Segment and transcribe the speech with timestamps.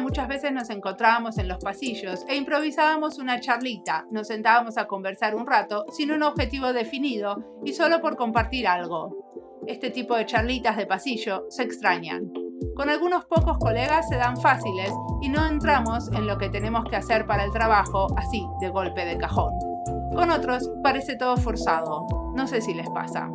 [0.00, 5.34] muchas veces nos encontrábamos en los pasillos e improvisábamos una charlita, nos sentábamos a conversar
[5.34, 9.60] un rato sin un objetivo definido y solo por compartir algo.
[9.66, 12.32] Este tipo de charlitas de pasillo se extrañan.
[12.74, 16.96] Con algunos pocos colegas se dan fáciles y no entramos en lo que tenemos que
[16.96, 19.52] hacer para el trabajo así, de golpe de cajón.
[20.14, 22.06] Con otros parece todo forzado.
[22.34, 23.30] No sé si les pasa.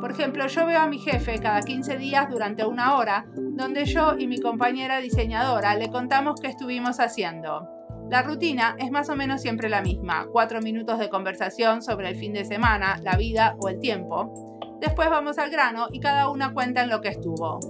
[0.00, 3.26] Por ejemplo, yo veo a mi jefe cada 15 días durante una hora,
[3.60, 7.68] donde yo y mi compañera diseñadora le contamos qué estuvimos haciendo.
[8.10, 12.16] La rutina es más o menos siempre la misma, cuatro minutos de conversación sobre el
[12.16, 14.78] fin de semana, la vida o el tiempo.
[14.80, 17.60] Después vamos al grano y cada una cuenta en lo que estuvo.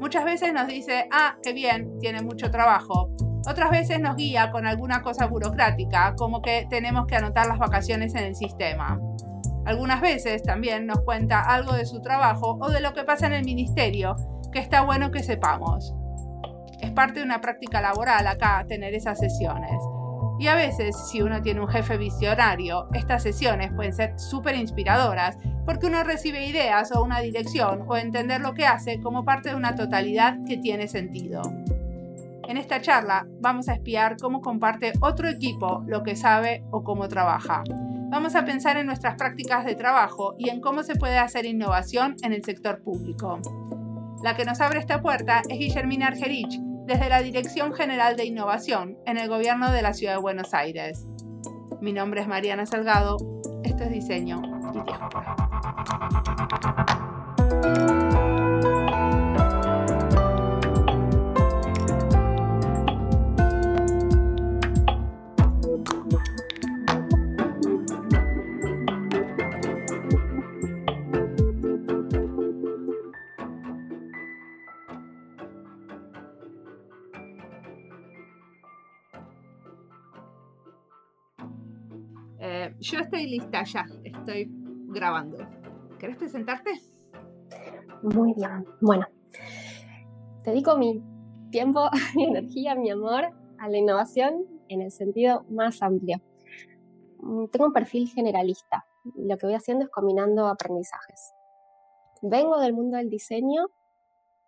[0.00, 3.10] Muchas veces nos dice, ah, qué bien, tiene mucho trabajo.
[3.46, 8.14] Otras veces nos guía con alguna cosa burocrática, como que tenemos que anotar las vacaciones
[8.14, 9.00] en el sistema.
[9.66, 13.32] Algunas veces también nos cuenta algo de su trabajo o de lo que pasa en
[13.32, 14.16] el ministerio,
[14.52, 15.94] que está bueno que sepamos.
[16.80, 19.80] Es parte de una práctica laboral acá tener esas sesiones.
[20.38, 25.36] Y a veces, si uno tiene un jefe visionario, estas sesiones pueden ser súper inspiradoras
[25.64, 29.54] porque uno recibe ideas o una dirección o entender lo que hace como parte de
[29.54, 31.42] una totalidad que tiene sentido.
[32.48, 37.06] En esta charla vamos a espiar cómo comparte otro equipo lo que sabe o cómo
[37.08, 37.62] trabaja.
[38.10, 42.16] Vamos a pensar en nuestras prácticas de trabajo y en cómo se puede hacer innovación
[42.22, 43.40] en el sector público.
[44.22, 48.96] La que nos abre esta puerta es Guillermina Argerich, desde la Dirección General de Innovación
[49.04, 51.04] en el Gobierno de la Ciudad de Buenos Aires.
[51.80, 53.16] Mi nombre es Mariana Salgado,
[53.64, 54.40] esto es Diseño
[54.72, 55.36] y Diáspora.
[82.82, 84.48] Yo estoy lista ya, estoy
[84.88, 85.38] grabando.
[85.98, 86.70] ¿Querés presentarte?
[88.02, 88.66] Muy bien.
[88.80, 89.06] Bueno,
[90.44, 91.00] dedico mi
[91.50, 93.26] tiempo, mi energía, mi amor
[93.58, 96.20] a la innovación en el sentido más amplio.
[97.20, 98.84] Mm, tengo un perfil generalista.
[99.14, 101.32] Lo que voy haciendo es combinando aprendizajes.
[102.20, 103.66] Vengo del mundo del diseño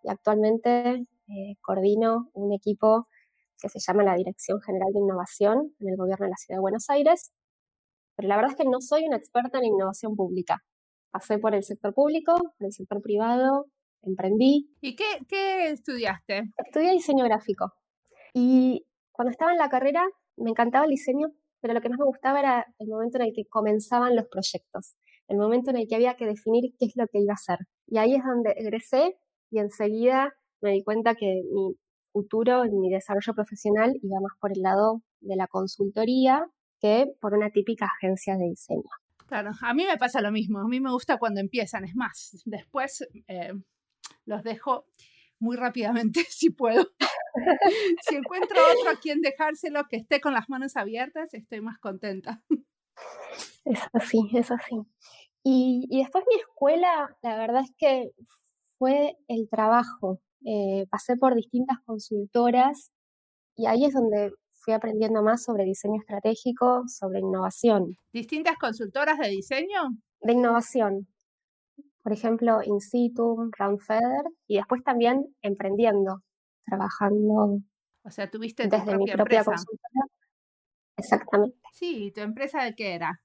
[0.02, 3.06] y actualmente eh, coordino un equipo
[3.60, 6.62] que se llama la Dirección General de Innovación en el Gobierno de la Ciudad de
[6.62, 7.32] Buenos Aires
[8.16, 10.62] pero la verdad es que no soy una experta en innovación pública.
[11.10, 13.66] Pasé por el sector público, por el sector privado,
[14.02, 14.70] emprendí.
[14.80, 16.50] ¿Y qué, qué estudiaste?
[16.64, 17.72] Estudié diseño gráfico.
[18.32, 20.04] Y cuando estaba en la carrera
[20.36, 21.28] me encantaba el diseño,
[21.60, 24.96] pero lo que más me gustaba era el momento en el que comenzaban los proyectos,
[25.28, 27.58] el momento en el que había que definir qué es lo que iba a hacer.
[27.86, 29.16] Y ahí es donde egresé
[29.50, 31.76] y enseguida me di cuenta que mi
[32.12, 36.46] futuro, mi desarrollo profesional iba más por el lado de la consultoría
[36.84, 38.90] que por una típica agencia de diseño.
[39.26, 42.42] Claro, a mí me pasa lo mismo, a mí me gusta cuando empiezan, es más,
[42.44, 43.54] después eh,
[44.26, 44.84] los dejo
[45.38, 46.86] muy rápidamente si puedo.
[48.06, 52.42] si encuentro otro a quien dejárselo que esté con las manos abiertas, estoy más contenta.
[53.64, 54.76] Es así, es así.
[55.42, 58.10] Y, y después mi escuela, la verdad es que
[58.76, 60.20] fue el trabajo.
[60.44, 62.92] Eh, pasé por distintas consultoras
[63.56, 67.96] y ahí es donde fui aprendiendo más sobre diseño estratégico, sobre innovación.
[68.12, 69.90] ¿Distintas consultoras de diseño?
[70.20, 71.06] De innovación.
[72.02, 76.22] Por ejemplo, In situ, Feather, y después también emprendiendo,
[76.66, 77.60] trabajando.
[78.02, 80.04] O sea, tuviste desde mi propia consultora.
[80.96, 81.58] Exactamente.
[81.72, 83.20] Sí, ¿tu empresa de qué era?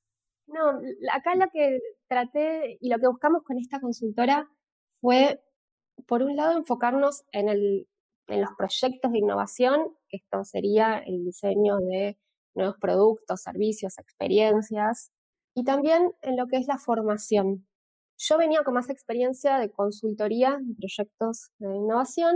[0.48, 0.80] No,
[1.14, 4.50] acá lo que traté y lo que buscamos con esta consultora
[5.02, 5.42] fue,
[6.08, 7.88] por un lado, enfocarnos en el
[8.30, 12.18] en los proyectos de innovación, esto sería el diseño de
[12.56, 15.12] nuevos productos, servicios, experiencias,
[15.56, 17.68] y también en lo que es la formación.
[18.18, 22.36] Yo venía con más experiencia de consultoría de proyectos de innovación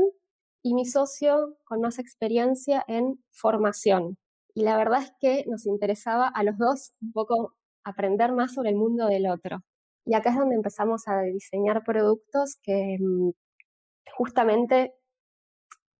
[0.64, 4.18] y mi socio con más experiencia en formación.
[4.56, 7.54] Y la verdad es que nos interesaba a los dos un poco
[7.84, 9.64] aprender más sobre el mundo del otro.
[10.06, 13.32] Y acá es donde empezamos a diseñar productos que mm,
[14.16, 14.94] justamente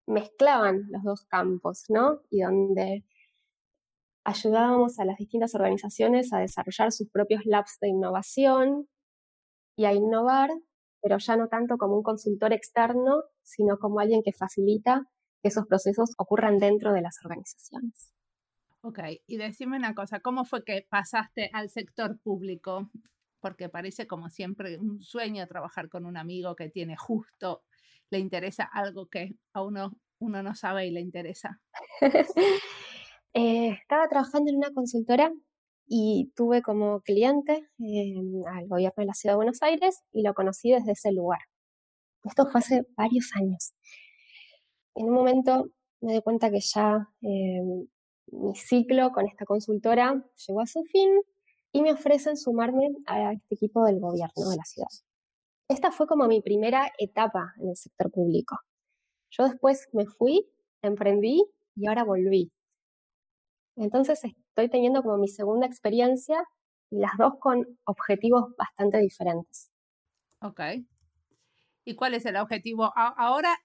[0.06, 2.20] mezclaban los dos campos, ¿no?
[2.30, 3.04] Y donde
[4.24, 8.88] ayudábamos a las distintas organizaciones a desarrollar sus propios labs de innovación
[9.76, 10.50] y a innovar,
[11.02, 15.06] pero ya no tanto como un consultor externo, sino como alguien que facilita
[15.42, 18.12] que esos procesos ocurran dentro de las organizaciones.
[18.80, 22.90] Ok, y decime una cosa, ¿cómo fue que pasaste al sector público?
[23.40, 27.62] Porque parece como siempre un sueño trabajar con un amigo que tiene justo
[28.10, 31.60] le interesa algo que a uno uno no sabe y le interesa?
[33.36, 35.32] Eh, estaba trabajando en una consultora
[35.88, 40.34] y tuve como cliente em, al gobierno de la Ciudad de Buenos Aires y lo
[40.34, 41.40] conocí desde ese lugar.
[42.22, 43.74] Esto fue hace varios años.
[44.94, 45.66] En un momento
[46.00, 47.88] me di cuenta que ya em,
[48.28, 51.10] mi ciclo con esta consultora llegó a su fin
[51.72, 54.88] y me ofrecen sumarme a este equipo del gobierno de la ciudad.
[55.68, 58.58] Esta fue como mi primera etapa en el sector público.
[59.30, 60.46] Yo después me fui,
[60.82, 61.42] emprendí
[61.74, 62.52] y ahora volví.
[63.76, 66.44] Entonces estoy teniendo como mi segunda experiencia
[66.90, 69.70] y las dos con objetivos bastante diferentes.
[70.40, 70.60] Ok.
[71.84, 72.92] ¿Y cuál es el objetivo?
[72.94, 73.56] Ahora,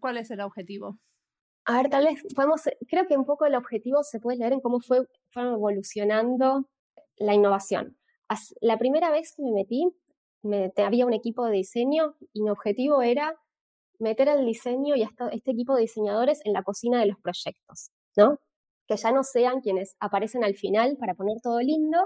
[0.00, 0.98] ¿cuál es el objetivo?
[1.64, 4.60] A ver, tal vez podemos, creo que un poco el objetivo se puede leer en
[4.60, 6.68] cómo fue, fueron evolucionando
[7.16, 7.98] la innovación.
[8.60, 9.86] La primera vez que me metí,
[10.42, 13.34] me, había un equipo de diseño y mi objetivo era
[13.98, 18.38] meter el diseño y este equipo de diseñadores en la cocina de los proyectos, ¿no?
[18.86, 21.98] Que ya no sean quienes aparecen al final para poner todo lindo,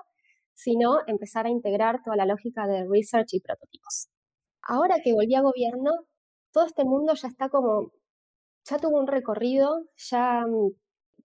[0.55, 4.09] sino empezar a integrar toda la lógica de research y prototipos.
[4.63, 5.93] Ahora que volví a gobierno,
[6.53, 7.91] todo este mundo ya está como,
[8.65, 10.71] ya tuvo un recorrido, ya mm,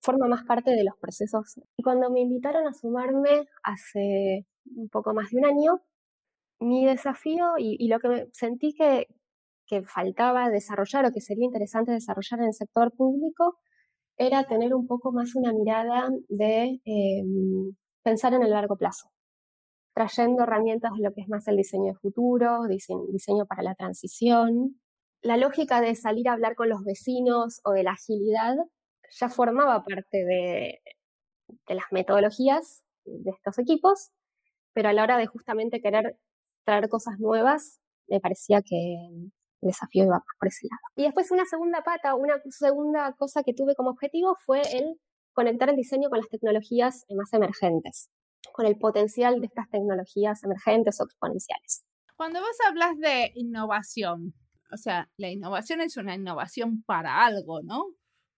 [0.02, 1.60] forma más parte de los procesos.
[1.78, 4.46] Y cuando me invitaron a sumarme hace
[4.76, 5.82] un poco más de un año,
[6.60, 9.08] mi desafío y, lo que sentí que,
[9.86, 13.58] faltaba desarrollar o que sería interesante desarrollar en el sector público
[14.18, 19.10] era tener un poco más una mirada de em, pensar en el largo plazo,
[19.94, 24.80] trayendo herramientas de lo que es más el diseño de futuro, diseño, para la transición.
[25.22, 28.56] La lógica de salir a hablar con los vecinos o de la agilidad
[29.20, 30.80] ya formaba parte de,
[31.68, 34.12] de las metodologías de estos equipos,
[34.74, 36.18] pero a la hora de justamente querer
[36.68, 37.80] traer cosas nuevas,
[38.10, 39.32] me parecía que el
[39.62, 40.82] desafío iba por ese lado.
[40.98, 45.00] Y después una segunda pata, una segunda cosa que tuve como objetivo fue el
[45.32, 48.10] conectar el diseño con las tecnologías más emergentes,
[48.52, 51.86] con el potencial de estas tecnologías emergentes o exponenciales.
[52.18, 54.34] Cuando vos hablas de innovación,
[54.74, 57.86] o sea, la innovación es una innovación para algo, ¿no?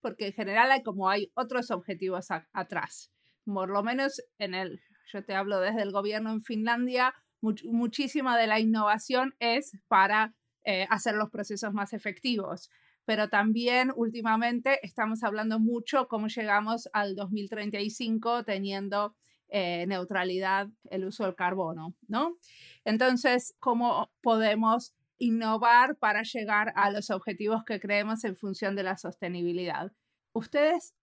[0.02, 3.12] Porque en general hay como hay otros objetivos atrás.
[3.46, 4.80] Por lo menos en el,
[5.12, 10.34] yo te hablo desde el gobierno en Finlandia, muchísima de la innovación es para
[10.66, 12.70] eh, hacer los procesos más efectivos.
[13.06, 19.16] Pero también últimamente estamos hablando mucho cómo llegamos al 2035 teniendo
[19.48, 22.38] eh, neutralidad el uso del carbono, ¿no?
[22.86, 28.98] Entonces, ¿cómo podemos innovar para llegar a los objetivos que creemos en función de la
[28.98, 29.92] sostenibilidad?
[30.34, 30.94] ¿Ustedes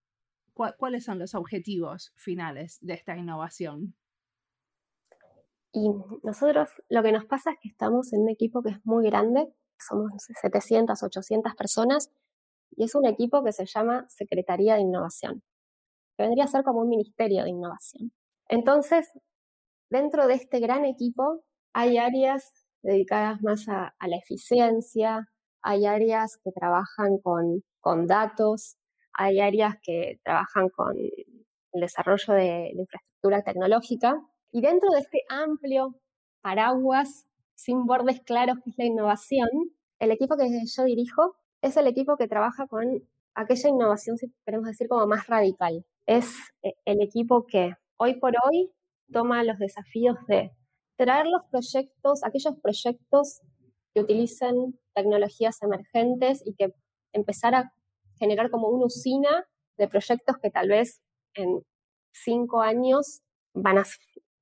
[0.55, 3.95] cuáles son los objetivos finales de esta innovación?
[5.77, 5.91] Y
[6.23, 9.53] nosotros lo que nos pasa es que estamos en un equipo que es muy grande,
[9.79, 12.11] somos 700, 800 personas,
[12.71, 15.43] y es un equipo que se llama Secretaría de Innovación,
[16.17, 18.11] que vendría a ser como un ministerio de innovación.
[18.49, 19.07] Entonces,
[19.91, 25.29] dentro de este gran equipo hay áreas dedicadas más a, la eficiencia,
[25.61, 28.79] hay áreas que trabajan con, con datos,
[29.13, 34.23] hay áreas que trabajan con el desarrollo de la infraestructura tecnológica
[34.57, 36.01] y dentro de este amplio
[36.41, 39.51] paraguas sin bordes claros que es la innovación,
[39.99, 44.67] el equipo que yo dirijo es el equipo que trabaja con aquella innovación, si queremos
[44.69, 45.85] decir, como más radical.
[46.07, 48.73] Es eh, el equipo que hoy por hoy
[49.13, 50.53] toma los desafíos de
[50.97, 53.43] traer los proyectos, aquellos proyectos
[53.93, 56.73] que utilicen tecnologías emergentes y que
[57.13, 57.75] empezar a
[58.19, 59.45] generar como una usina
[59.77, 61.03] de proyectos que tal vez
[61.35, 61.61] en
[62.15, 63.21] cinco años
[63.53, 63.85] van a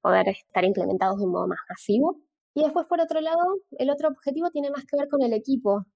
[0.05, 2.21] poder estar implementados de un modo más masivo.
[2.53, 5.87] Y después, por otro lado, el otro objetivo tiene más que ver con el equipo,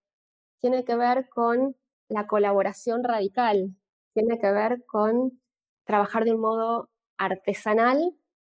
[0.61, 1.77] tiene que ver con
[2.09, 3.77] la colaboración radical,
[4.15, 5.39] tiene que ver con
[5.85, 6.89] trabajar de un modo
[7.19, 7.99] artesanal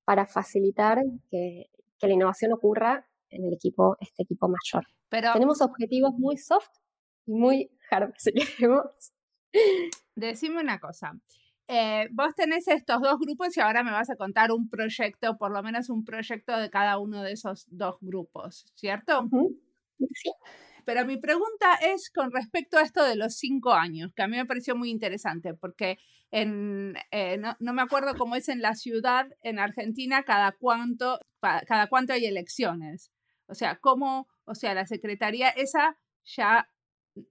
[0.05, 1.71] para facilitar que,
[2.03, 4.85] la innovación ocurra en el equipo, este equipo mayor.
[5.09, 6.69] Pero tenemos objetivos muy soft
[7.25, 8.85] y muy hard, si queremos.
[10.15, 11.19] Decime una cosa.
[11.67, 15.51] Eh, vos tenés estos dos grupos y ahora me vas a contar un proyecto, por
[15.51, 19.29] lo menos un proyecto de cada uno de esos dos grupos, ¿cierto?
[19.99, 20.31] Sí.
[20.85, 24.37] Pero mi pregunta es con respecto a esto de los cinco años, que a mí
[24.37, 25.99] me pareció muy interesante, porque
[26.31, 31.21] en, eh, no, no, me acuerdo cómo es en la ciudad, en Argentina, cada cuánto,
[31.41, 33.11] cada cuánto hay elecciones.
[33.47, 36.69] O sea, cómo, o sea, la secretaría esa ya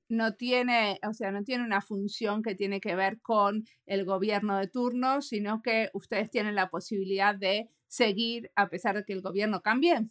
[0.09, 4.57] no tiene, o sea, no tiene una función que tiene que ver con el gobierno
[4.57, 9.21] de turno, sino que ustedes tienen la posibilidad de seguir a pesar de que el
[9.21, 10.07] gobierno cambie.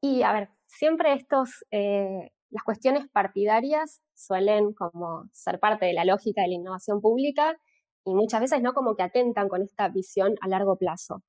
[0.00, 6.04] Y a ver, siempre estos, eh, las cuestiones partidarias suelen como ser parte de la
[6.04, 7.56] lógica de la innovación pública
[8.04, 11.22] y muchas veces no como que atentan con esta visión a largo plazo.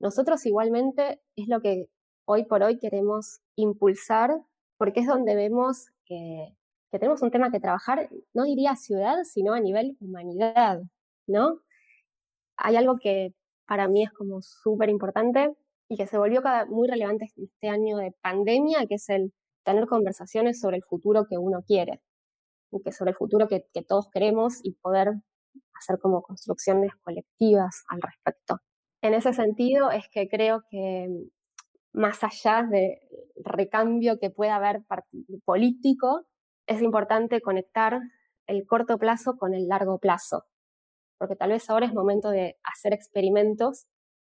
[0.00, 1.86] Nosotros igualmente es lo que
[2.24, 4.30] hoy por hoy queremos impulsar
[4.76, 6.56] porque es donde vemos que,
[6.92, 10.82] que tenemos un tema que trabajar, no diría ciudad, sino a nivel humanidad,
[11.26, 11.60] ¿no?
[12.58, 13.32] Hay algo que
[13.66, 15.56] para mí es como súper importante
[15.88, 19.32] y que se volvió muy relevante este año de pandemia, que es el
[19.64, 22.02] tener conversaciones sobre el futuro que uno quiere,
[22.70, 25.08] y que sobre el futuro que, todos queremos y poder
[25.74, 28.58] hacer como construcciones colectivas al respecto.
[29.00, 31.08] En ese sentido es que creo que
[31.94, 32.98] más allá del
[33.44, 34.82] recambio que pueda haber
[35.46, 36.26] político,
[36.66, 38.00] es importante conectar
[38.46, 40.44] el corto plazo con el largo plazo,
[41.18, 43.86] porque tal vez ahora es momento de hacer experimentos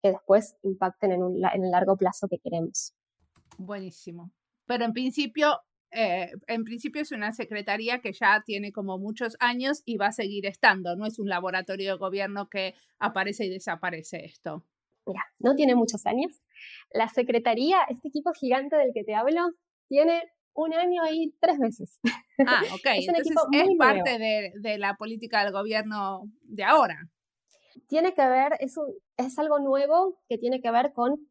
[0.02, 2.94] que después impacten en, en el largo plazo que queremos.
[3.58, 4.32] Buenísimo.
[4.66, 9.82] Pero en principio, eh, en principio es una secretaría que ya tiene como muchos años
[9.84, 10.96] y va a seguir estando.
[10.96, 14.64] No es un laboratorio de gobierno que aparece y desaparece esto.
[15.06, 16.44] Mira, no tiene muchos años.
[16.92, 19.52] La secretaría, este equipo gigante del que te hablo,
[19.88, 20.22] tiene
[20.58, 22.00] un año y tres meses.
[22.44, 22.86] Ah, ok.
[22.96, 27.08] es Entonces es parte de, de, la política del gobierno de ahora.
[27.86, 31.28] Tiene que ver, es, un, es algo nuevo que tiene que ver con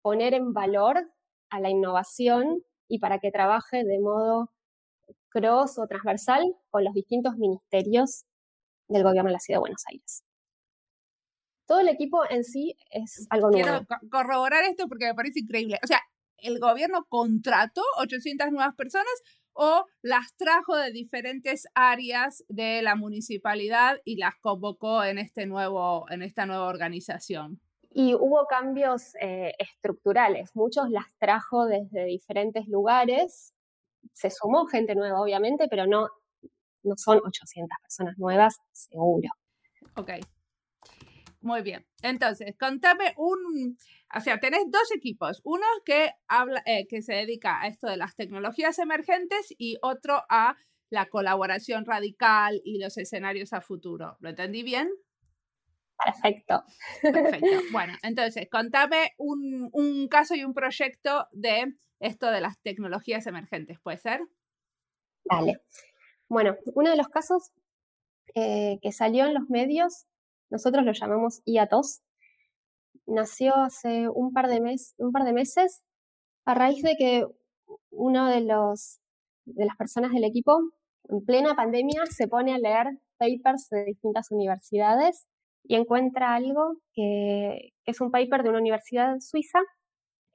[0.00, 1.10] poner en valor
[1.50, 4.52] a la innovación y para que trabaje de modo
[5.30, 8.26] cross o transversal con los distintos ministerios
[8.86, 10.22] del gobierno de la Ciudad de Buenos Aires.
[11.66, 13.66] Todo el equipo en sí es algo nuevo.
[13.66, 15.80] Quiero corroborar esto porque me parece increíble.
[15.82, 16.00] O sea,
[16.38, 19.12] ¿el gobierno contrató 800 nuevas personas
[19.52, 26.06] o las trajo de diferentes áreas de la municipalidad y las convocó en, este nuevo,
[26.10, 27.60] en esta nueva organización?
[27.90, 33.54] Y hubo cambios eh, estructurales, muchos las trajo desde diferentes lugares,
[34.12, 36.08] se sumó gente nueva obviamente, pero no,
[36.82, 39.28] no son 800 personas nuevas, seguro.
[39.96, 40.10] Ok,
[41.48, 41.86] muy bien.
[42.02, 43.78] Entonces, contame un,
[44.14, 47.96] o sea, tenés dos equipos, uno que habla, eh, que se dedica a esto de
[47.96, 50.56] las tecnologías emergentes y otro a
[50.90, 54.18] la colaboración radical y los escenarios a futuro.
[54.20, 54.90] ¿Lo entendí bien?
[56.04, 56.62] Perfecto.
[57.02, 57.46] Perfecto.
[57.72, 63.80] Bueno, entonces, contame un, un, caso y un proyecto de esto de las tecnologías emergentes,
[63.80, 64.20] ¿puede ser?
[65.24, 65.62] Vale.
[66.28, 67.52] Bueno, uno de los casos
[68.34, 70.06] eh, que salió en los medios,
[70.50, 72.02] nosotros lo llamamos IATOS,
[73.06, 75.82] nació hace un par de, mes, un par de meses
[76.44, 77.26] a raíz de que
[77.90, 79.00] uno de, los,
[79.44, 80.58] de las personas del equipo,
[81.08, 85.26] en plena pandemia, se pone a leer papers de distintas universidades
[85.64, 89.58] y encuentra algo que, es un paper de una universidad suiza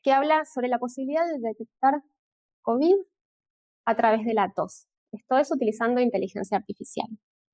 [0.01, 1.95] que habla sobre la posibilidad de detectar
[2.61, 2.95] COVID
[3.85, 4.87] a través de la tos.
[5.11, 7.07] Esto es utilizando inteligencia artificial.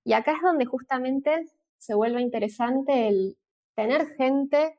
[0.05, 1.45] Y acá es donde justamente
[1.79, 3.37] se vuelve interesante el
[3.75, 4.77] tener gente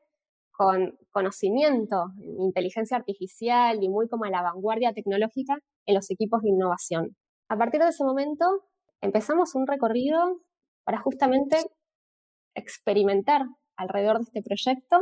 [0.51, 6.41] con conocimiento en inteligencia artificial y muy como a la vanguardia tecnológica en los equipos
[6.41, 7.17] de innovación.
[7.49, 8.45] A partir de ese momento
[9.01, 10.41] empezamos un recorrido
[10.83, 11.57] para justamente
[12.55, 13.41] experimentar
[13.75, 14.97] alrededor de este proyecto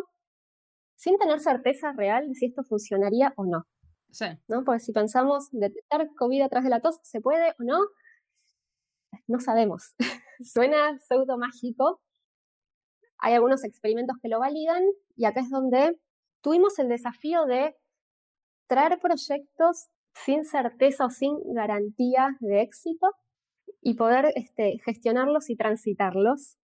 [0.96, 3.64] sin tener certeza real de si esto funcionaría o no.
[4.12, 4.26] Sí.
[4.48, 4.64] ¿no?
[4.64, 7.80] Porque si pensamos detectar COVID atrás de la tos, ¿se puede o no?
[9.30, 9.94] No sabemos.
[10.40, 12.02] Suena pseudo mágico.
[13.20, 14.82] Hay algunos experimentos que lo validan
[15.16, 16.00] y acá es donde
[16.42, 17.76] tuvimos el desafío de
[18.68, 23.08] traer proyectos sin certeza o sin garantía de éxito
[23.82, 26.58] y poder este, gestionarlos y transitarlos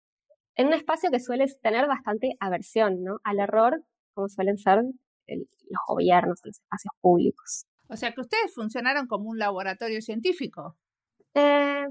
[0.55, 3.17] en un espacio que suele tener bastante aversión ¿no?
[3.24, 3.84] al error,
[4.15, 4.81] como suelen ser
[5.27, 7.65] los gobiernos, los espacios públicos.
[7.89, 10.77] O sea que ustedes funcionaron como un laboratorio científico.
[11.36, 11.86] Eh,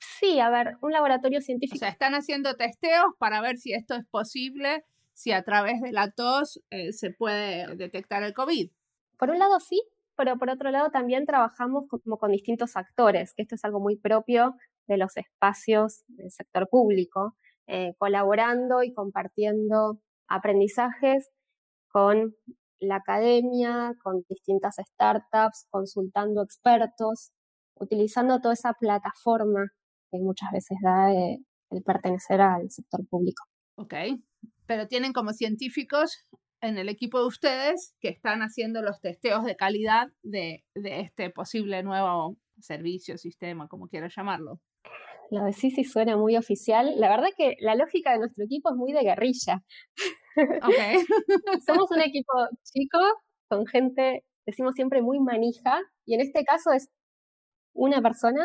[0.00, 1.76] sí, a ver, un laboratorio científico.
[1.76, 5.92] O sea, están haciendo testeos para ver si esto es posible, si a través de
[5.92, 8.70] la tos eh, se puede detectar el COVID.
[9.18, 9.82] Por un lado sí,
[10.16, 13.96] pero por otro lado también trabajamos como con distintos actores, que esto es algo muy
[13.96, 17.36] propio de los espacios del sector público.
[17.72, 21.30] Eh, colaborando y compartiendo aprendizajes
[21.92, 22.34] con
[22.80, 27.30] la academia, con distintas startups, consultando expertos,
[27.76, 29.70] utilizando toda esa plataforma
[30.10, 31.38] que muchas veces da eh,
[31.70, 33.44] el pertenecer al sector público.
[33.76, 33.94] Ok,
[34.66, 36.24] pero tienen como científicos
[36.60, 41.30] en el equipo de ustedes que están haciendo los testeos de calidad de, de este
[41.30, 44.60] posible nuevo servicio, sistema, como quieras llamarlo.
[45.30, 46.98] Lo de sí suena muy oficial.
[46.98, 49.62] La verdad que la lógica de nuestro equipo es muy de guerrilla.
[50.36, 50.96] Okay.
[51.66, 52.32] Somos un equipo
[52.64, 52.98] chico,
[53.48, 56.88] con gente, decimos siempre, muy manija, y en este caso es
[57.72, 58.44] una persona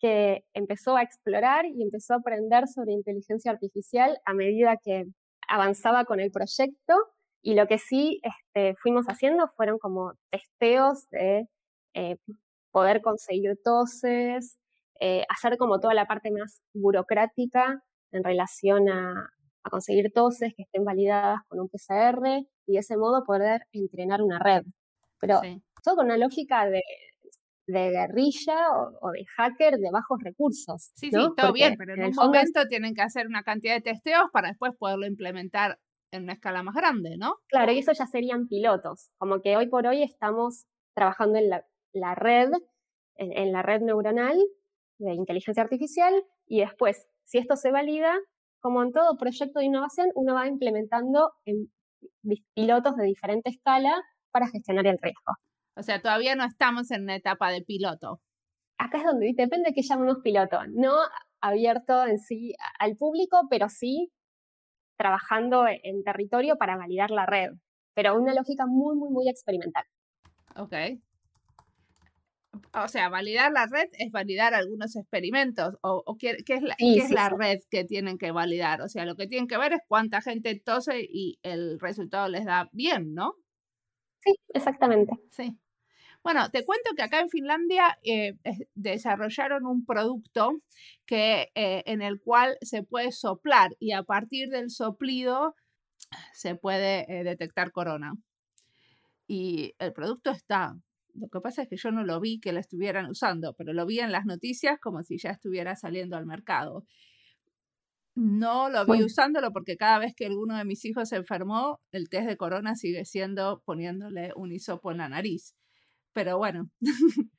[0.00, 5.04] que empezó a explorar y empezó a aprender sobre inteligencia artificial a medida que
[5.46, 6.94] avanzaba con el proyecto
[7.42, 11.46] y lo que sí este, fuimos haciendo fueron como testeos de
[11.94, 12.16] eh,
[12.70, 14.58] poder conseguir toses,
[15.00, 19.30] eh, hacer como toda la parte más burocrática en relación a,
[19.70, 24.38] conseguir toses que estén validadas con un PCR y de ese modo poder entrenar una
[24.38, 24.62] red.
[25.20, 25.40] Pero
[25.84, 26.82] todo con una lógica de,
[27.70, 28.56] guerrilla
[29.00, 30.90] o, de hacker de bajos recursos.
[30.94, 34.24] Sí, sí, todo bien, pero en, un momento tienen que hacer una cantidad de testeos
[34.32, 35.78] para después poderlo implementar
[36.12, 37.36] en una escala más grande, ¿no?
[37.48, 41.50] Claro, y eso ya serían pilotos, como que hoy por hoy estamos trabajando en
[41.92, 42.50] la, red,
[43.16, 44.36] en, la red neuronal
[44.98, 46.12] de inteligencia artificial
[46.46, 48.12] y después, si esto se valida,
[48.60, 51.70] como en todo proyecto de innovación, uno va implementando en
[52.54, 55.34] pilotos de diferente escala para gestionar el riesgo.
[55.80, 58.20] O sea, todavía no estamos en una etapa de piloto.
[58.76, 60.92] Acá es donde depende de qué llamemos piloto, no
[61.40, 64.12] abierto en sí al público, pero sí
[64.98, 67.52] trabajando en territorio para validar la red,
[67.94, 69.84] pero una lógica muy, muy, muy experimental.
[70.56, 70.74] Ok.
[72.74, 75.78] O sea, validar la red es validar algunos experimentos.
[75.80, 78.82] ¿O, qué, es, la, es la red que tienen que validar?
[78.82, 82.44] O sea, lo que tienen que ver es cuánta gente tose y el resultado les
[82.44, 83.32] da bien, ¿no?
[84.22, 85.14] Sí, exactamente.
[85.30, 85.58] Sí.
[86.22, 88.34] Bueno, te cuento que acá en Finlandia eh,
[88.74, 90.60] desarrollaron un producto
[91.06, 95.54] que, eh, en el cual se puede soplar y a partir del soplido
[96.34, 98.14] se puede eh, detectar corona.
[99.26, 100.76] Y el producto está.
[101.14, 103.86] Lo que pasa es que yo no lo vi que lo estuvieran usando, pero lo
[103.86, 106.84] vi en las noticias como si ya estuviera saliendo al mercado.
[108.14, 112.08] No lo vi usándolo porque cada vez que alguno de mis hijos se enfermó, el
[112.08, 115.54] test de corona sigue siendo poniéndole un hisopo en la nariz.
[116.12, 116.68] Pero bueno,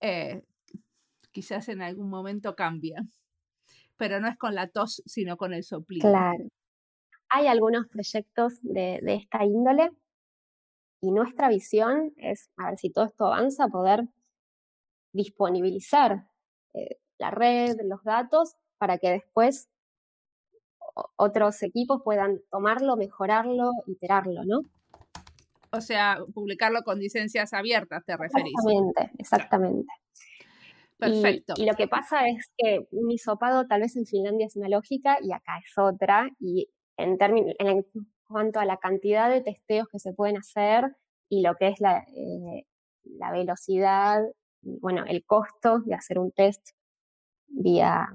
[0.00, 0.42] eh,
[1.30, 3.04] quizás en algún momento cambia.
[3.96, 6.10] Pero no es con la tos, sino con el soplido.
[6.10, 6.48] Claro.
[7.28, 9.90] Hay algunos proyectos de, esta índole
[11.00, 14.08] y nuestra visión es, a ver si todo esto avanza, poder
[15.12, 16.26] disponibilizar
[16.74, 19.68] eh, la red, los datos, para que después
[21.16, 24.62] otros equipos puedan tomarlo, mejorarlo, iterarlo, ¿no?
[25.72, 28.52] O sea, publicarlo con licencias abiertas, te referís.
[28.52, 29.92] Exactamente, exactamente.
[30.98, 31.54] Perfecto.
[31.56, 35.18] Y, lo que pasa es que un hisopado tal vez en Finlandia es una lógica
[35.22, 36.28] y acá es otra.
[36.38, 37.16] Y en,
[37.58, 37.86] en
[38.26, 40.94] cuanto a la cantidad de testeos que se pueden hacer
[41.28, 42.66] y lo que es la, eh,
[43.04, 44.22] la velocidad,
[44.62, 46.70] bueno, el costo de hacer un test
[47.48, 48.08] vía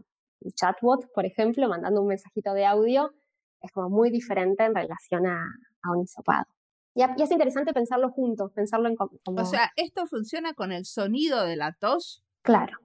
[0.54, 3.13] chatbot, por ejemplo, mandando un mensajito de audio,
[3.62, 5.44] es como muy diferente en relación a,
[5.82, 6.46] a un hisopado.
[6.95, 9.19] Y, es interesante pensarlo juntos, pensarlo en como...
[9.25, 12.23] O sea, ¿esto funciona con el sonido de la tos?
[12.41, 12.79] Claro.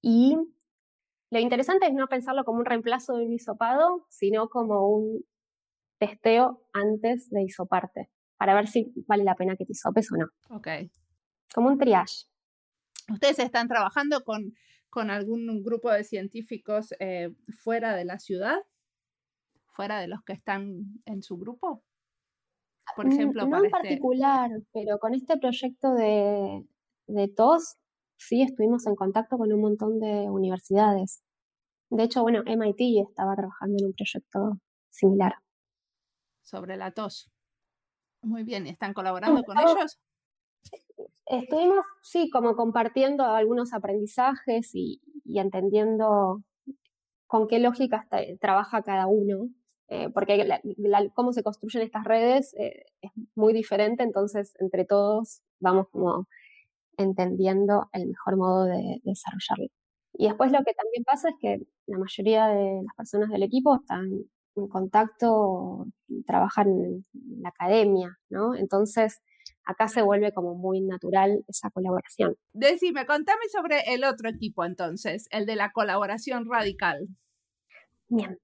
[0.00, 0.36] Y
[1.30, 5.24] lo interesante es no pensarlo como un reemplazo de un hisopado, sino como un
[5.98, 10.26] testeo antes de hisoparte, para ver si vale la pena que te hisopes o no.
[10.56, 10.68] Ok.
[11.54, 12.26] Como un triage.
[13.12, 14.54] ¿Ustedes están trabajando con,
[14.88, 17.30] con algún grupo de científicos eh,
[17.62, 18.56] fuera de la ciudad?
[19.66, 21.84] ¿Fuera de los que están en su grupo?
[22.96, 23.46] Por ejemplo?
[23.46, 26.64] No en este particular, pero con este proyecto de,
[27.06, 27.76] de TOS
[28.16, 31.22] sí estuvimos en contacto con un montón de universidades.
[31.90, 34.58] De hecho, bueno, MIT estaba trabajando en un proyecto
[34.90, 35.34] similar.
[36.42, 37.30] Sobre la tos.
[38.22, 39.98] Muy bien, ¿están colaborando con ellos?
[41.26, 46.42] Estuvimos, sí, como compartiendo algunos aprendizajes y, y entendiendo
[47.26, 48.06] con qué lógica
[48.40, 49.48] trabaja cada uno
[49.88, 50.46] eh, porque
[51.14, 56.26] cómo se construyen estas redes eh, es muy diferente, entonces entre todos vamos como
[56.96, 59.66] entendiendo el mejor modo de, desarrollarlo.
[60.14, 63.76] Y después lo que también pasa es que la mayoría de las personas del equipo
[63.76, 64.08] están
[64.56, 65.86] en contacto,
[66.26, 67.04] trabajan en
[67.42, 68.54] la academia, ¿no?
[68.54, 69.20] Entonces
[69.64, 72.36] acá se vuelve como muy natural esa colaboración.
[72.52, 77.08] Decime, contame sobre el otro equipo entonces, el de la colaboración radical.
[78.08, 78.38] Bien,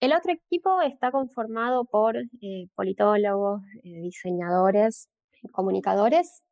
[0.00, 5.08] el otro equipo está conformado por eh, politólogos, eh, diseñadores,
[5.52, 6.42] comunicadores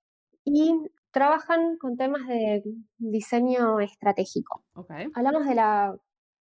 [0.44, 0.74] y
[1.11, 2.62] trabajan con temas de
[2.98, 4.64] diseño estratégico.
[5.14, 5.96] Hablamos de la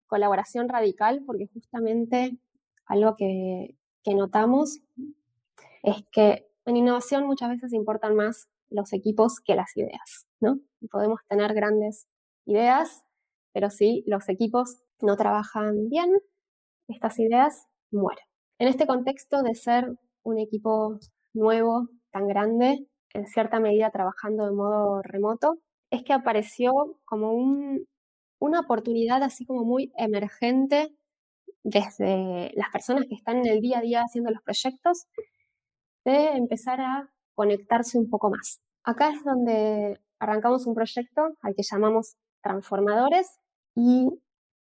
[0.07, 2.39] colaboración radical porque justamente
[2.87, 4.81] algo que, que notamos
[5.83, 10.59] es que en innovación muchas veces importan más los equipos que las ideas, ¿no?
[10.91, 12.07] Podemos tener grandes
[12.47, 13.05] ideas,
[13.53, 16.11] pero si los equipos no trabajan bien,
[16.93, 18.25] estas ideas mueren.
[18.59, 20.99] En este contexto de ser un equipo
[21.35, 25.59] nuevo, tan grande, en cierta medida trabajando de modo remoto,
[25.91, 26.73] es que apareció
[27.05, 27.33] como
[28.39, 30.95] una oportunidad así como muy emergente
[31.65, 35.07] desde las personas que están en el día a día haciendo los proyectos,
[36.05, 38.61] de empezar a conectarse un poco más.
[38.85, 43.29] Acá es donde arrancamos un proyecto al que llamamos Transformadores
[43.77, 44.09] y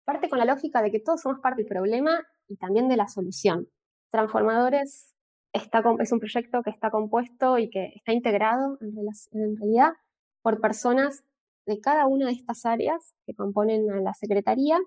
[0.05, 3.07] parte con la lógica de que todos somos parte del problema y también de la
[3.07, 3.67] solución.
[4.11, 5.13] Transformadores
[5.53, 8.93] es un proyecto que está compuesto y que está integrado en,
[9.31, 9.93] en realidad
[10.41, 11.23] por personas
[11.65, 14.77] de cada una de estas áreas que componen a la Secretaría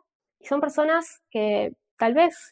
[0.40, 2.50] y son personas que tal vez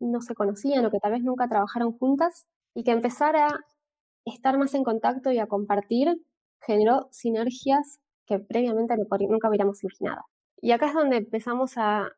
[0.00, 3.48] no se conocían o que tal vez nunca trabajaron juntas y que empezar a
[4.24, 6.08] estar más en contacto y a compartir
[6.60, 10.22] generó sinergias que previamente nunca hubiéramos imaginado.
[10.64, 12.10] Y acá es donde empezamos a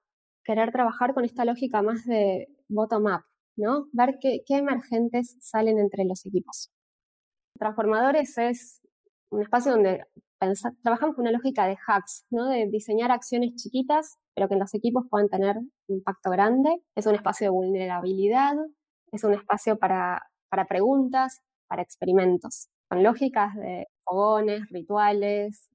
[0.45, 3.25] querer trabajar con esta lógica más de bottom-up,
[3.57, 3.89] ¿no?
[3.91, 6.71] Ver qué, emergentes salen entre los equipos.
[7.59, 8.81] Transformadores es
[9.31, 10.05] un espacio donde
[10.85, 12.47] trabajamos con una lógica de hacks, ¿no?
[12.47, 15.57] de diseñar acciones chiquitas, pero que en los equipos puedan tener
[15.89, 16.71] impacto grande.
[16.95, 18.55] Es un espacio de vulnerabilidad,
[19.11, 25.69] es un espacio para, para preguntas, para experimentos, con lógicas de fogones, rituales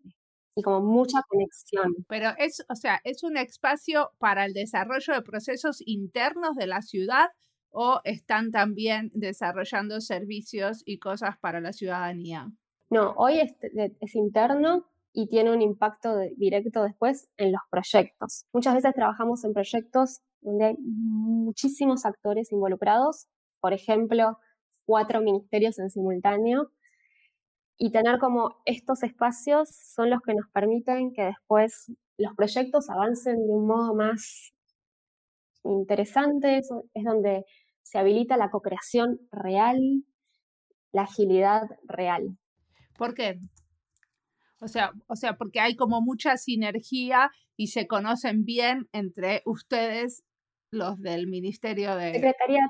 [0.55, 2.05] y como mucha conexión.
[2.07, 6.81] Pero es, o sea, es un espacio para el desarrollo de procesos internos de la
[6.81, 7.29] ciudad
[7.71, 12.51] o están también desarrollando servicios y cosas para la ciudadanía.
[12.89, 18.45] No, hoy es, interno y tiene un impacto directo después en los proyectos.
[18.51, 23.27] Muchas veces trabajamos en proyectos donde hay muchísimos actores involucrados,
[23.61, 24.39] por ejemplo,
[24.85, 26.71] cuatro ministerios en simultáneo,
[27.83, 33.37] y tener como estos espacios son los que nos permiten que después los proyectos avancen
[33.37, 34.53] de un modo más
[35.63, 37.43] interesante, es donde
[37.81, 39.79] se habilita la co-creación real,
[40.91, 42.37] la agilidad real.
[42.99, 43.39] ¿Por qué?
[44.59, 50.23] O sea, o sea, porque hay como mucha sinergia y se conocen bien entre ustedes,
[50.69, 52.13] los del Ministerio de...
[52.13, 52.61] Secretaría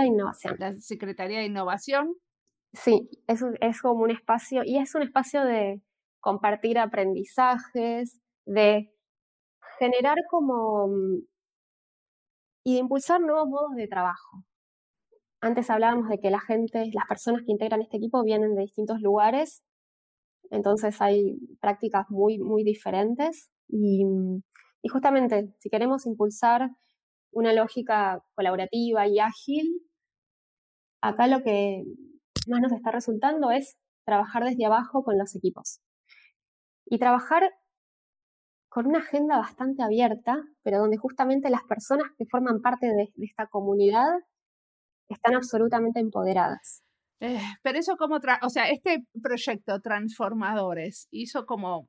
[0.00, 0.56] de, Innovación.
[0.58, 2.12] La Secretaría de Innovación.
[2.82, 5.80] Sí, es, es como un espacio, y es un espacio de
[6.20, 8.90] compartir aprendizajes, de
[9.78, 10.88] generar como...
[12.64, 14.44] y de impulsar nuevos modos de trabajo.
[15.40, 19.00] Antes hablábamos de que la gente, las personas que integran este equipo vienen de distintos
[19.00, 19.62] lugares,
[20.50, 24.04] entonces hay prácticas muy, muy diferentes y,
[24.82, 26.70] y justamente si queremos impulsar
[27.32, 29.82] una lógica colaborativa y ágil,
[31.00, 31.84] acá lo que
[32.48, 35.80] más nos está resultando es trabajar desde abajo con los equipos.
[36.86, 37.52] Y trabajar
[38.68, 43.24] con una agenda bastante abierta, pero donde justamente las personas que forman parte de, de
[43.24, 44.06] esta comunidad
[45.08, 46.82] están absolutamente empoderadas.
[47.20, 51.88] Eh, pero eso como, o sea, este proyecto Transformadores hizo como,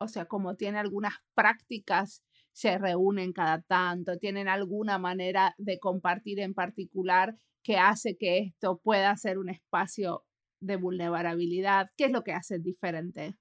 [0.00, 2.22] o sea, como tiene algunas prácticas,
[2.54, 8.78] se reúnen cada tanto, tienen alguna manera de compartir en particular que hace que esto
[8.78, 10.24] pueda ser un espacio
[10.60, 11.90] de vulnerabilidad.
[11.96, 13.36] ¿Qué es lo que hace diferente?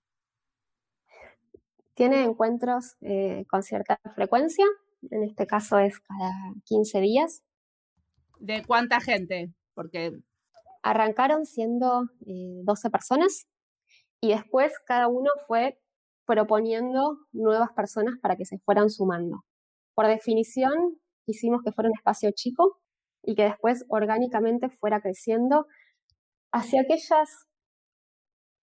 [1.93, 4.65] Tiene encuentros eh, con cierta frecuencia,
[5.11, 6.31] en este caso es cada
[6.65, 7.43] 15 días,
[8.43, 9.53] ¿De cuánta gente?
[9.73, 10.11] Porque...
[10.85, 13.47] Arrancaron siendo 12 eh, personas
[14.19, 15.79] y después cada uno fue
[16.25, 19.43] proponiendo nuevas personas para que se fueran sumando.
[19.95, 22.79] Por definición, quisimos que fuera un espacio chico
[23.23, 25.67] y que después orgánicamente fuera creciendo
[26.51, 27.47] hacia aquellas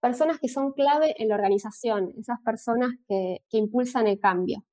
[0.00, 4.64] personas que son clave en la organización, esas personas que, impulsan el cambio.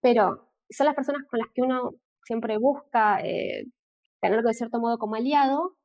[0.00, 1.92] Pero son las personas con las que uno
[2.24, 3.66] siempre busca eh,
[4.20, 5.76] tenerlo de cierto modo como aliado,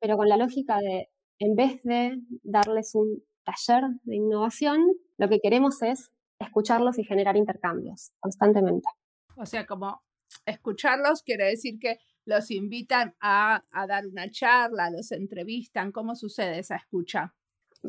[0.00, 4.80] pero con la lógica de, en vez de darles un taller de innovación,
[5.18, 8.88] lo que queremos es escucharlos y generar intercambios constantemente.
[9.36, 10.00] O sea, como
[10.46, 15.92] escucharlos quiere decir que los invitan a, dar una charla, los entrevistan.
[15.92, 17.34] ¿Cómo sucede esa escucha?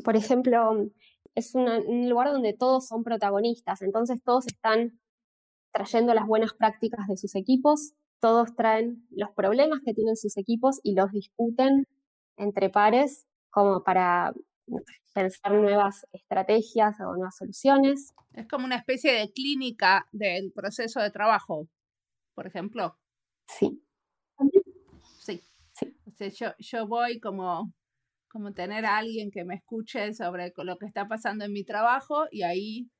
[0.04, 0.90] Por ejemplo,
[1.34, 4.98] es un lugar donde todos son protagonistas, entonces todos están
[5.72, 10.80] trayendo las buenas prácticas de sus equipos, todos traen los problemas que tienen sus equipos
[10.82, 11.86] y los discuten
[12.36, 14.32] entre pares como para
[15.12, 18.12] pensar nuevas estrategias o nuevas soluciones.
[18.32, 21.68] Es como una especie de clínica del proceso de trabajo,
[22.34, 22.96] por ejemplo.
[23.46, 23.82] Sí.
[25.18, 25.42] Sí.
[25.72, 26.30] sí.
[26.38, 27.72] yo, yo voy como,
[28.28, 32.26] como tener a alguien que me escuche sobre lo que está pasando en mi trabajo
[32.30, 32.90] y ahí,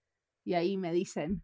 [0.45, 1.43] y ahí me dicen,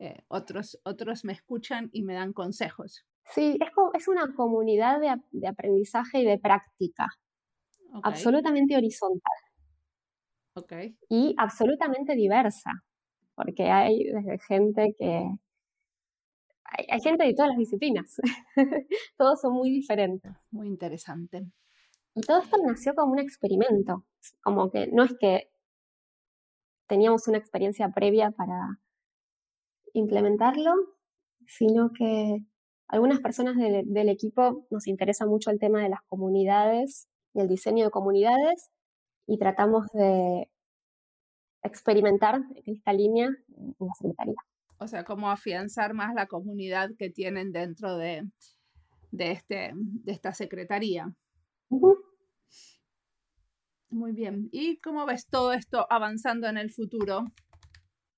[0.00, 3.04] eh, otros, otros me escuchan y me dan consejos.
[3.30, 7.08] Sí, es, es una comunidad de, aprendizaje y de práctica,
[8.02, 9.43] absolutamente horizontal.
[10.56, 10.96] Okay.
[11.08, 12.70] Y absolutamente diversa,
[13.34, 15.28] porque hay desde gente que...
[16.88, 18.16] Hay, gente de todas las disciplinas,
[19.16, 20.32] todos son muy diferentes.
[20.50, 21.44] Muy interesante.
[22.14, 24.04] Y todo esto nació como un experimento,
[24.42, 25.50] como que no es que
[26.88, 28.80] teníamos una experiencia previa para
[29.92, 30.72] implementarlo,
[31.46, 32.44] sino que
[32.88, 37.84] algunas personas del, equipo nos interesa mucho el tema de las comunidades y el diseño
[37.84, 38.70] de comunidades
[39.26, 40.48] y tratamos de
[41.62, 44.36] experimentar en esta línea en la Secretaría.
[44.78, 48.28] O sea, cómo afianzar más la comunidad que tienen dentro de,
[49.10, 51.14] de, este, de esta Secretaría.
[53.90, 54.48] Muy bien.
[54.52, 57.24] ¿Y cómo ves todo esto avanzando en el futuro?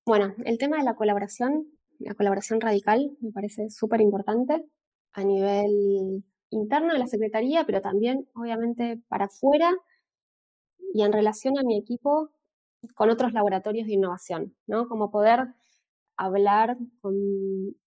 [0.04, 1.66] Bueno, el tema de la colaboración,
[1.98, 4.64] la colaboración radical, me parece súper importante
[5.12, 9.70] a nivel interno de la Secretaría, pero también, obviamente, para afuera
[10.96, 12.30] y en relación a mi equipo
[12.94, 14.88] con otros laboratorios de innovación, ¿no?
[14.88, 15.40] Como poder
[16.16, 17.14] hablar con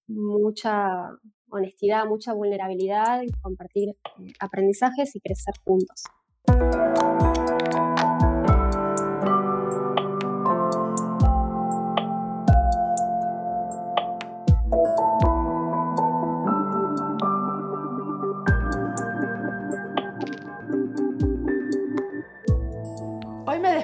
[0.08, 1.18] mucha
[1.50, 6.04] honestidad, mucha vulnerabilidad, compartir eh, aprendizajes y crecer juntos.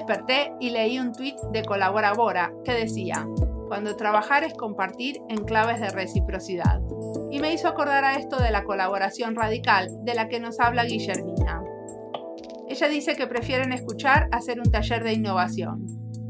[0.06, 3.26] Desperté y leí un tuit de Colaborabora que decía,
[3.66, 6.80] cuando trabajar es compartir en claves de reciprocidad.
[7.32, 10.84] Y me hizo acordar a esto de la colaboración radical de la que nos habla
[10.84, 11.62] Guillermina.
[12.68, 15.86] Ella dice que prefieren escuchar hacer un taller de innovación.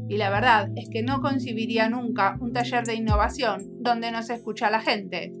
[0.09, 4.35] Y la verdad es que no concibiría nunca un taller de innovación donde no se
[4.35, 5.33] escucha a la gente.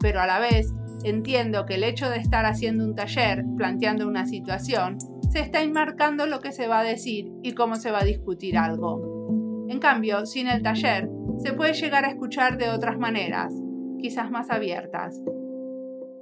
[0.00, 0.72] Pero a la vez
[1.04, 4.98] entiendo que el hecho de estar haciendo un taller, planteando una situación,
[5.32, 8.58] se está enmarcando lo que se va a decir y cómo se va a discutir
[8.58, 9.66] algo.
[9.68, 13.50] En cambio, sin el taller, se puede llegar a escuchar de otras maneras,
[13.98, 15.18] quizás más abiertas.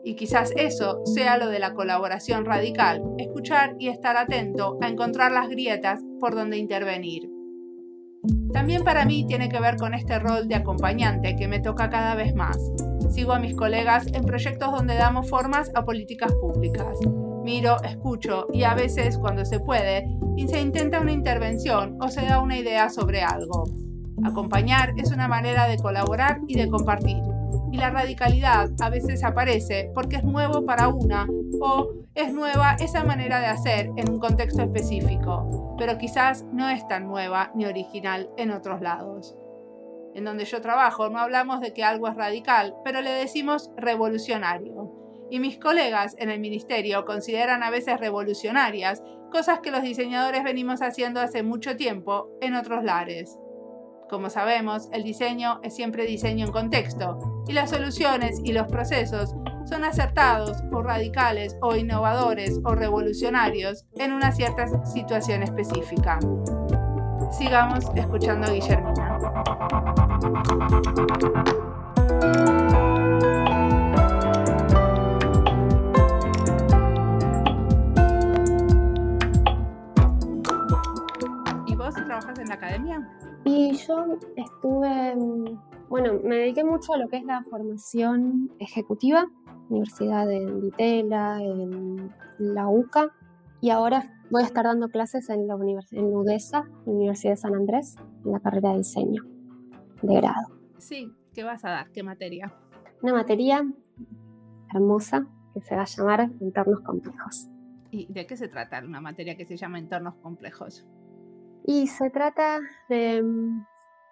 [0.05, 5.33] Y quizás eso sea lo de la colaboración radical, escuchar y estar atento a encontrar
[5.33, 7.29] las grietas por donde intervenir.
[8.53, 12.14] También para mí tiene que ver con este rol de acompañante que me toca cada
[12.14, 12.57] vez más.
[13.11, 16.96] Sigo a mis colegas en proyectos donde damos formas a políticas públicas
[17.42, 20.07] miro, escucho y a veces, cuando se puede,
[20.46, 23.64] se intenta una intervención o se da una idea sobre algo.
[24.24, 27.18] Acompañar es una manera de colaborar y de compartir.
[27.72, 31.26] Y la radicalidad a veces aparece porque es nuevo para una
[31.61, 36.87] o es nueva esa manera de hacer en un contexto específico, pero quizás no es
[36.88, 39.37] tan nueva ni original en otros lados.
[40.14, 44.99] En donde yo trabajo no hablamos de que algo es radical, pero le decimos revolucionario
[45.31, 50.83] y mis colegas en el ministerio consideran a veces revolucionarias cosas que los diseñadores venimos
[50.83, 53.38] haciendo hace mucho tiempo en otros lares.
[54.09, 59.37] Como sabemos, el diseño es siempre diseño en contexto y las soluciones y los procesos
[59.69, 66.19] son acertados o radicales o innovadores o revolucionarios en una cierta situación específica.
[67.31, 69.21] Sigamos escuchando a Guillermina.
[82.50, 83.08] La academia?
[83.44, 85.14] Y yo estuve,
[85.88, 89.26] bueno, me dediqué mucho a lo que es la formación ejecutiva,
[89.68, 93.12] Universidad de Ditela, en la UCA,
[93.60, 95.54] y ahora voy a estar dando clases en la,
[95.92, 99.22] en UDESA, Universidad de San Andrés, en la carrera de diseño
[100.02, 100.58] de grado.
[100.78, 101.90] Sí, ¿qué vas a dar?
[101.92, 102.52] ¿Qué materia?
[103.02, 103.64] Una materia
[104.74, 107.48] hermosa que se va a llamar Entornos Complejos.
[107.90, 110.86] ¿Y de qué se trata una materia que se llama Entornos Complejos?
[111.64, 113.66] Y se trata de mm,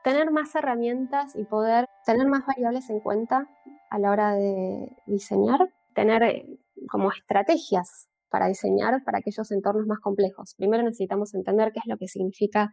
[0.05, 3.49] tener más herramientas y poder tener más variables en cuenta
[3.91, 6.47] a la hora de diseñar, tener eh,
[6.91, 10.55] como estrategias para diseñar para aquellos entornos más complejos.
[10.57, 12.71] Primero necesitamos entender qué es lo que significa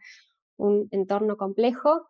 [0.57, 2.07] un entorno complejo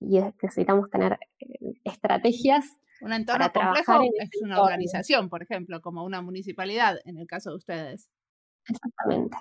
[0.00, 2.64] y necesitamos tener eh, estrategias.
[3.00, 7.56] Un entorno complejo es una organización, por ejemplo, como una municipalidad, en el caso de
[7.56, 8.10] ustedes.
[8.66, 9.36] Exactamente,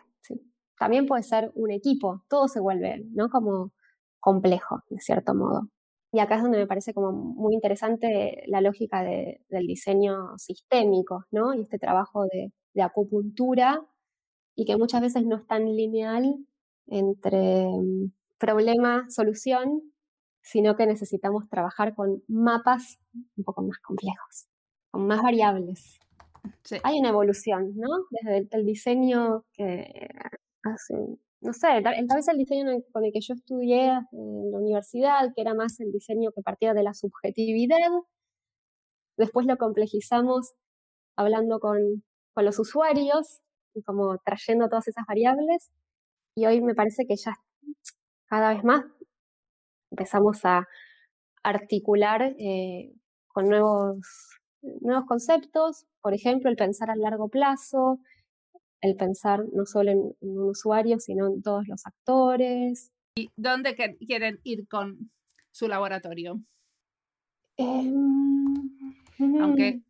[0.78, 3.30] también puede ser un equipo, todo se vuelve, ¿no?
[3.30, 3.72] Como
[4.20, 5.70] complejo, de cierto modo.
[6.12, 11.54] Y acá es donde me parece como muy interesante la lógica del diseño sistémico, ¿no?
[11.54, 13.82] Y este trabajo de, acupuntura
[14.56, 16.46] y que muchas veces no es tan lineal
[16.86, 19.82] entre mm, problema, solución,
[20.44, 23.00] sino que necesitamos trabajar con mapas
[23.36, 24.48] un poco más complejos,
[24.92, 26.00] con más variables.
[26.84, 27.90] Hay una evolución, ¿no?
[28.12, 30.08] Desde el diseño que
[30.64, 35.32] hace no sé, tal, vez el diseño con el que yo estudié en la universidad,
[35.36, 37.78] que era más el diseño que partía de la subjetividad,
[39.18, 40.54] después lo complejizamos
[41.16, 43.42] hablando con, con los usuarios
[43.76, 45.72] y como trayendo todas esas variables,
[46.36, 47.36] y hoy me parece que ya
[48.28, 48.84] cada vez más
[49.92, 50.68] empezamos a
[51.44, 52.94] articular eh,
[53.28, 53.98] con nuevos,
[54.82, 58.00] nuevos conceptos, por ejemplo, el pensar a largo plazo,
[58.82, 62.92] el pensar no solo en, un usuario, sino en todos los actores.
[63.16, 65.12] ¿Y dónde quieren ir con
[65.52, 66.42] su laboratorio?
[67.58, 68.80] Em,
[69.42, 69.82] aunque,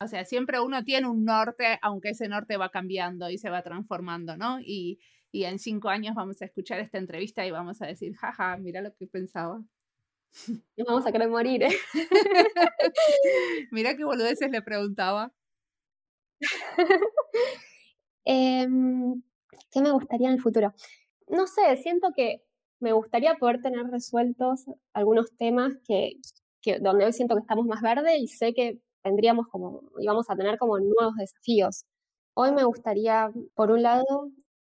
[0.00, 3.62] o sea, siempre uno tiene un norte, aunque ese norte va cambiando y se va
[3.62, 4.58] transformando, ¿no?
[4.60, 4.98] Y,
[5.30, 8.82] y en cinco años vamos a escuchar esta entrevista y vamos a decir, jaja, mira
[8.82, 9.62] lo que pensaba.
[10.76, 11.76] Y vamos a querer morir, ¿eh?
[13.70, 15.30] mira qué boludeces le preguntaba.
[18.24, 19.22] Em,
[19.70, 20.74] ¿Qué me gustaría en el futuro?
[21.28, 22.42] No sé, siento que
[22.80, 26.14] me gustaría poder tener resueltos algunos temas que,
[26.62, 30.36] que donde hoy siento que estamos más verde y sé que tendríamos como, íbamos a
[30.36, 31.84] tener como nuevos desafíos.
[32.34, 34.04] Hoy me gustaría, por un lado,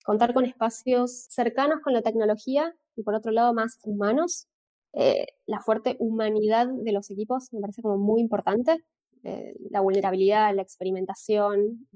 [0.05, 4.47] contar con espacios cercanos con la tecnología y por otro lado más humanos.
[4.93, 8.83] Eh, la fuerte humanidad de los equipos me parece como muy importante.
[9.23, 11.87] Eh, la vulnerabilidad, la experimentación,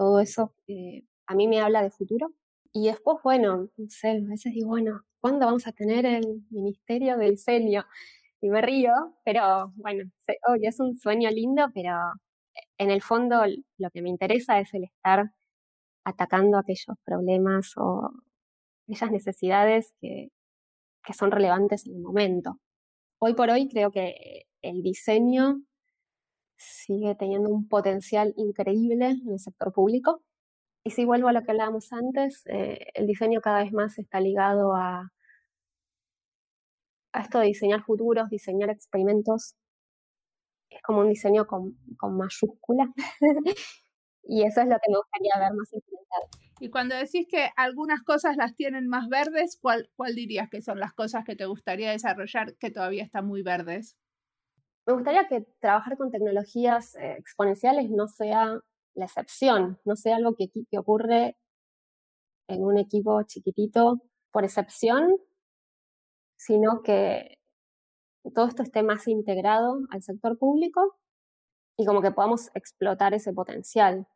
[0.00, 2.32] todo eso eh, a mí me habla de futuro.
[2.72, 7.18] Y después, bueno, no sé, a veces digo, bueno, ¿cuándo vamos a tener el Ministerio
[7.18, 7.84] del Diseño?
[8.40, 8.92] Y me río,
[9.26, 10.10] pero bueno,
[10.48, 11.92] oye, es un sueño lindo, pero
[12.78, 13.42] en el fondo
[13.76, 15.32] lo que me interesa es el estar
[16.06, 18.10] atacando aquellos problemas o
[18.88, 20.30] esas necesidades que
[21.12, 22.58] son relevantes en el momento.
[23.18, 25.60] Hoy por hoy creo que el diseño
[26.60, 30.22] sigue teniendo un potencial increíble en el sector público.
[30.84, 34.20] Y si vuelvo a lo que hablábamos antes, eh, el diseño cada vez más está
[34.20, 35.12] ligado a,
[37.12, 39.54] a esto de diseñar futuros, diseñar experimentos.
[40.68, 42.92] Es como un diseño con, con mayúscula.
[44.24, 46.28] y eso es lo que me gustaría ver más implementado.
[46.60, 50.80] Y cuando decís que algunas cosas las tienen más verdes, ¿cuál, ¿cuál dirías que son
[50.80, 53.96] las cosas que te gustaría desarrollar que todavía están muy verdes?
[54.86, 58.60] Me gustaría que trabajar con tecnologías eh, exponenciales no sea
[58.94, 61.36] la excepción, no sea algo que, ocurre
[62.48, 64.00] en un equipo chiquitito
[64.32, 65.16] por excepción,
[66.36, 67.38] sino que
[68.34, 70.96] todo esto esté más integrado al sector público
[71.76, 74.06] y como que podamos explotar ese potencial.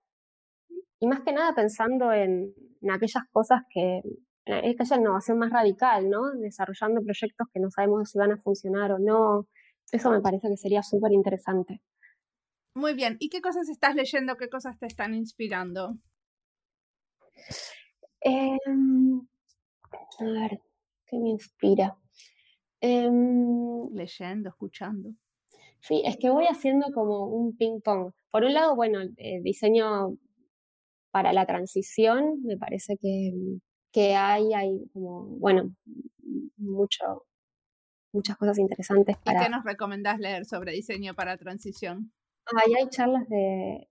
[1.00, 4.02] Y más que nada pensando en, en aquellas cosas que,
[4.46, 6.32] en aquella innovación más radical, ¿no?
[6.32, 9.46] Desarrollando proyectos que no sabemos si van a funcionar o no,
[9.94, 11.80] eso me parece que sería súper interesante.
[12.74, 13.16] Muy bien.
[13.20, 14.36] ¿Y qué cosas estás leyendo?
[14.36, 15.96] ¿Qué cosas te están inspirando?
[18.20, 19.20] Em,
[20.20, 20.60] a ver,
[21.06, 21.96] ¿qué me inspira?
[22.80, 25.10] Em, Leyendo, escuchando.
[25.80, 28.12] Sí, es que voy haciendo como un ping-pong.
[28.30, 30.16] Por un lado, bueno, el diseño
[31.10, 33.32] para la transición, me parece que,
[33.92, 35.74] que hay, hay como, bueno,
[36.56, 37.26] mucho,
[38.14, 39.40] muchas cosas interesantes para...
[39.40, 42.12] ¿Y qué nos recomendás leer sobre diseño para transición?
[42.46, 43.88] Ahí hay charlas de,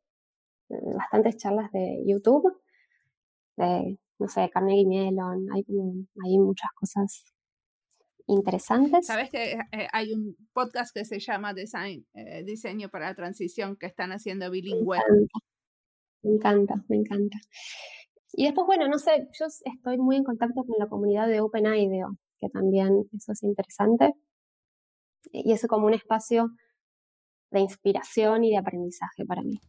[0.96, 2.52] bastantes charlas de YouTube,
[3.58, 7.26] de, no sé, Carnegie Mellon, hay como, hay muchas cosas
[8.28, 9.06] interesantes.
[9.06, 13.76] Sabes que eh, hay un podcast que se llama Design, eh, Diseño para la Transición
[13.76, 15.00] que están haciendo bilingüe.
[16.24, 17.38] Me encanta, me encanta.
[18.32, 22.18] Y después, bueno, no sé, yo estoy muy en contacto con la comunidad de OpenIDEO,
[22.44, 24.14] que también eso es interesante.
[25.32, 26.50] Y es como un espacio
[27.52, 29.60] de inspiración y de aprendizaje para mí.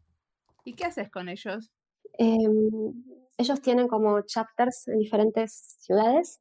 [0.64, 1.70] ¿Y qué haces con ellos?
[2.18, 3.05] Em,
[3.36, 6.40] ellos tienen como chapters en diferentes ciudades.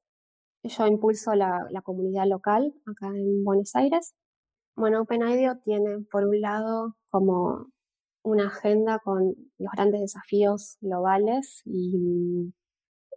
[0.64, 4.16] Yo impulso la, la comunidad local acá en Buenos Aires.
[4.76, 7.68] Bueno, OpenIDEO tiene, por un lado, como
[8.24, 12.54] una agenda con los grandes desafíos globales y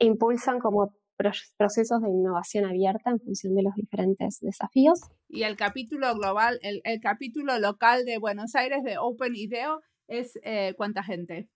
[0.00, 5.00] impulsan como procesos de innovación abierta en función de los diferentes desafíos.
[5.28, 10.38] Y el capítulo global, el, el capítulo local de Buenos Aires de Open IDEO es
[10.42, 11.48] eh, cuánta gente.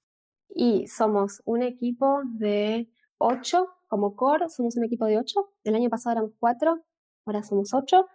[0.49, 2.89] Y somos un equipo de
[3.19, 5.53] ocho, como core, somos un equipo de ocho.
[5.65, 6.85] El año pasado éramos cuatro,
[7.25, 8.07] ahora somos ocho.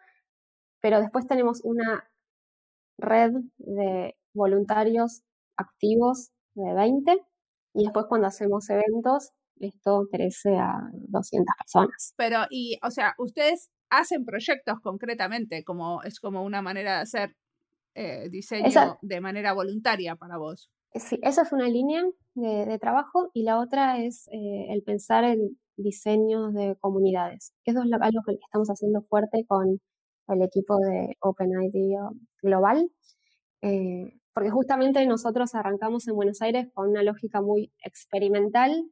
[0.81, 2.09] Pero después tenemos una
[2.97, 5.23] red de voluntarios
[5.57, 7.25] activos de 20
[7.73, 12.13] y después cuando hacemos eventos esto crece a 200 personas.
[12.17, 17.35] Pero, y, o sea, ustedes hacen proyectos concretamente, como es como una manera de hacer
[17.93, 20.69] eh, diseño de manera voluntaria para vos.
[20.93, 22.03] Sí, esa es una línea
[22.35, 27.53] de, trabajo y la otra es eh, el pensar el, diseños de comunidades.
[27.65, 29.81] Eso es algo que estamos haciendo fuerte con
[30.27, 31.95] el equipo de OpenID
[32.41, 32.89] Global,
[33.61, 38.89] eh, porque justamente nosotros arrancamos en Buenos Aires con una lógica muy experimental,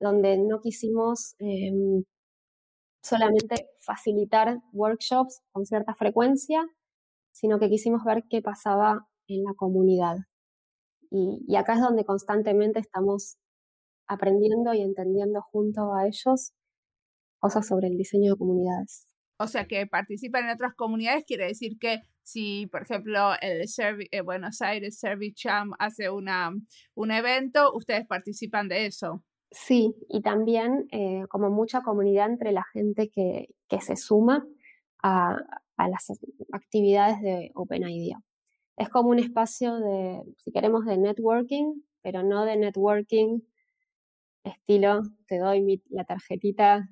[0.00, 2.04] donde no quisimos em,
[3.02, 6.66] solamente facilitar workshops con cierta frecuencia,
[7.32, 10.16] sino que quisimos ver qué pasaba en la comunidad.
[11.10, 13.38] Y, acá es donde constantemente estamos
[14.06, 16.52] aprendiendo y entendiendo junto a ellos
[17.38, 19.06] cosas sobre el diseño de comunidades.
[19.38, 23.64] O sea, que participan en otras comunidades quiere decir que si, por ejemplo, el
[24.10, 26.50] eh, Buenos Aires Service Cham hace una,
[26.94, 29.24] un evento, ustedes participan de eso.
[29.50, 34.46] Sí, y también eh, como mucha comunidad entre la gente que, que se suma
[35.02, 35.36] a,
[35.76, 36.12] a, las
[36.52, 38.20] actividades de OpenIDEA
[38.76, 43.40] es como un espacio de, si queremos, de networking, pero no de networking
[44.44, 46.88] estilo, te doy la tarjetita,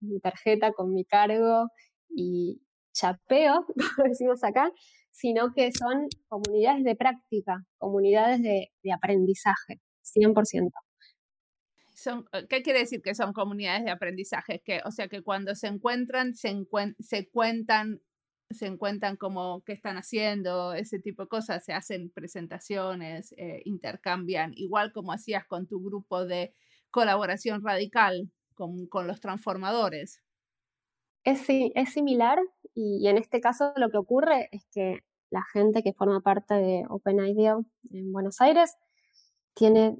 [0.00, 1.68] mi tarjeta con mi cargo
[2.08, 4.70] y chapeo, como decimos acá,
[5.10, 10.70] sino que son comunidades de práctica, comunidades de, aprendizaje, 100%.
[12.04, 14.60] Son, ¿Qué quiere decir que son comunidades de aprendizaje?
[14.62, 16.54] Que, o sea, que cuando se encuentran, se,
[17.00, 18.02] se cuentan
[18.50, 24.52] se encuentran como qué están haciendo, ese tipo de cosas, se hacen presentaciones, eh, intercambian,
[24.54, 26.54] igual como hacías con tu grupo de
[26.90, 30.22] colaboración radical con, con los transformadores.
[31.24, 32.38] Es, es similar
[32.74, 35.00] y, en este caso lo que ocurre es que
[35.30, 37.56] la gente que forma parte de OpenIDEA
[37.92, 38.76] en Buenos Aires
[39.54, 39.96] tiene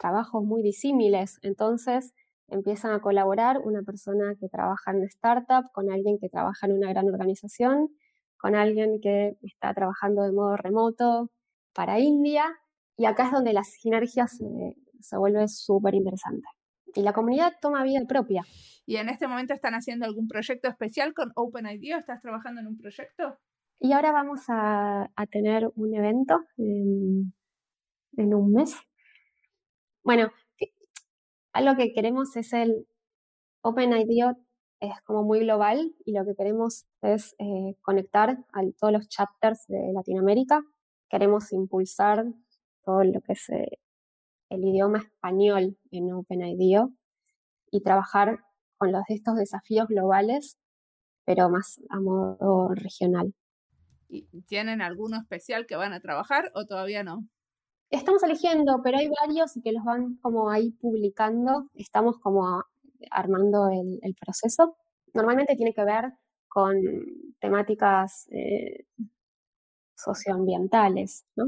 [0.00, 2.14] trabajos muy disímiles, entonces
[2.48, 6.72] empiezan a colaborar una persona que trabaja en una startup con alguien que trabaja en
[6.72, 7.88] una gran organización,
[8.38, 11.30] con alguien que está trabajando de modo remoto
[11.74, 12.44] para India,
[12.96, 14.46] y acá es donde la sinergia se,
[15.00, 16.48] se vuelve súper interesante.
[16.94, 18.42] Y la comunidad toma vida propia.
[18.84, 21.96] ¿Y en este momento están haciendo algún proyecto especial con OpenID?
[21.96, 23.38] ¿Estás trabajando en un proyecto?
[23.78, 27.32] Y ahora vamos a, a tener un evento en,
[28.16, 28.76] en un mes.
[30.02, 30.30] Bueno,
[31.52, 32.86] algo que queremos es el
[33.62, 34.34] OpenID
[34.80, 39.66] es como muy global y lo que queremos es eh, conectar a todos los chapters
[39.66, 40.62] de Latinoamérica.
[41.10, 42.24] Queremos impulsar
[42.84, 43.78] todo lo que es eh,
[44.48, 46.88] el idioma español en OpenID
[47.70, 48.40] y trabajar
[48.78, 50.58] con los, estos desafíos globales,
[51.26, 53.34] pero más a modo regional.
[54.08, 57.28] ¿Y ¿Tienen alguno especial que van a trabajar o todavía no?
[57.90, 61.64] Estamos eligiendo, pero hay varios que los van como ahí publicando.
[61.74, 62.64] Estamos como
[63.10, 64.76] armando el, proceso.
[65.12, 66.12] Normalmente tiene que ver
[66.48, 66.76] con
[67.40, 68.86] temáticas eh,
[69.96, 71.46] socioambientales, ¿no?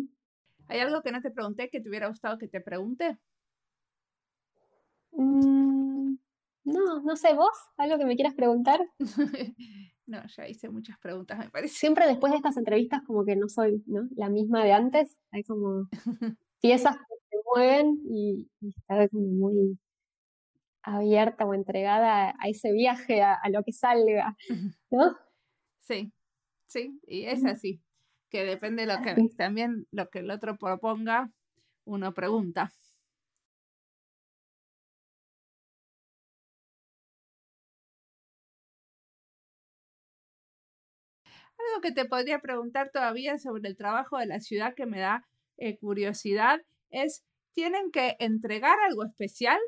[0.66, 3.18] ¿Hay algo que no te pregunté que te hubiera gustado que te pregunte?
[5.12, 6.14] Mm,
[6.64, 8.80] no, no sé, vos, algo que me quieras preguntar.
[10.12, 11.74] no, ya hice muchas preguntas, me parece.
[11.74, 14.06] Siempre después de estas entrevistas como que no soy ¿no?
[14.14, 15.88] la misma de antes, hay como
[16.60, 19.78] piezas que se mueven y, está como muy
[20.82, 24.36] abierta o entregada a ese viaje, a, lo que salga,
[24.90, 25.16] ¿no?
[25.80, 26.12] Sí,
[26.66, 27.80] sí, y es así,
[28.28, 31.30] que depende de lo que también lo que el otro proponga,
[31.84, 32.70] uno pregunta.
[41.68, 45.26] Algo que te podría preguntar todavía sobre el trabajo de la ciudad que me da
[45.58, 46.60] eh, curiosidad
[46.90, 49.58] es, ¿tienen que entregar algo especial?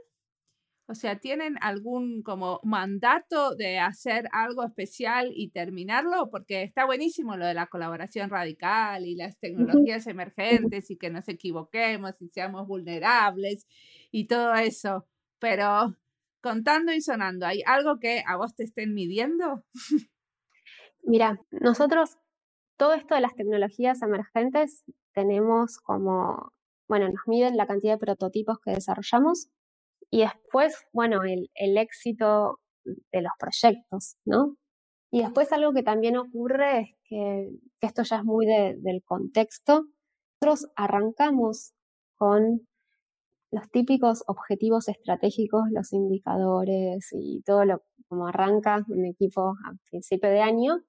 [0.86, 6.28] O sea, ¿tienen algún como mandato de hacer algo especial y terminarlo?
[6.30, 11.26] Porque está buenísimo lo de la colaboración radical y las tecnologías emergentes y que nos
[11.28, 13.66] equivoquemos y seamos vulnerables
[14.10, 15.06] y todo eso.
[15.38, 15.96] Pero
[16.42, 19.64] contando y sonando, ¿hay algo que a vos te estén midiendo?
[21.04, 22.16] Mira, nosotros
[22.76, 26.52] todo esto de las tecnologías emergentes tenemos como,
[26.88, 29.48] bueno, nos miden la cantidad de prototipos que desarrollamos
[30.10, 34.56] y después, bueno, el, éxito de los proyectos, ¿no?
[35.10, 37.50] Y después algo que también ocurre es que,
[37.80, 39.86] esto ya es muy del contexto.
[40.40, 41.72] Nosotros arrancamos
[42.16, 42.66] con
[43.50, 50.30] los típicos objetivos estratégicos, los indicadores y todo lo como arranca un equipo a principio
[50.30, 50.82] de año.